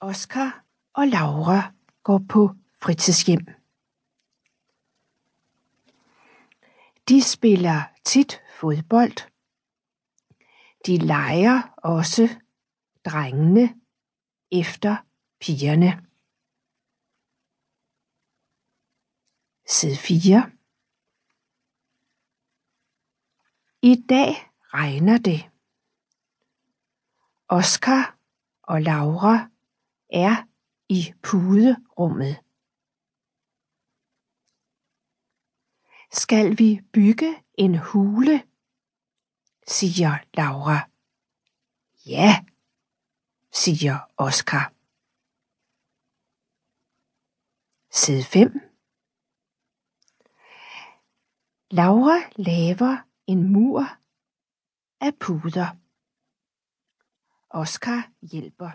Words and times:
Oscar 0.00 0.64
og 0.92 1.06
Laura 1.06 1.72
går 2.02 2.20
på 2.28 2.54
fritidshjem. 2.82 3.46
De 7.08 7.22
spiller 7.22 7.82
tit 8.04 8.40
fodbold. 8.60 9.30
De 10.86 10.96
leger 10.96 11.62
også 11.76 12.28
drengene 13.04 13.80
efter 14.50 14.96
pigerne. 15.40 16.06
Side 19.68 19.96
4. 19.96 20.50
I 23.82 24.04
dag 24.08 24.50
regner 24.74 25.18
det. 25.18 25.50
Oscar 27.48 28.16
og 28.62 28.82
Laura 28.82 29.49
er 30.12 30.46
i 30.88 31.12
puderummet. 31.22 32.36
Skal 36.12 36.58
vi 36.58 36.80
bygge 36.92 37.44
en 37.54 37.78
hule? 37.78 38.50
siger 39.66 40.18
Laura. 40.34 40.90
Ja, 42.06 42.44
siger 43.52 43.98
Oscar. 44.16 44.72
Side 47.90 48.24
5. 48.24 48.70
Laura 51.70 52.18
laver 52.36 52.96
en 53.26 53.52
mur 53.52 53.82
af 55.00 55.18
puder. 55.18 55.76
Oscar 57.50 58.12
hjælper. 58.22 58.70